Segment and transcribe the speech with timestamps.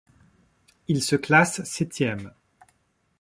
[0.87, 2.33] Ils se classent septièmes.